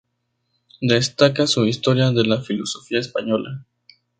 [0.81, 3.67] Destaca su "Historia de la Filosofía española.